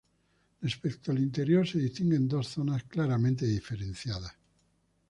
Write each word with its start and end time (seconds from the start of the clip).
Respecto 0.63 1.11
al 1.11 1.19
interior 1.19 1.67
se 1.67 1.77
distinguen 1.77 2.27
dos 2.27 2.47
zonas 2.47 2.85
claramente 2.85 3.45
diferenciables. 3.45 4.31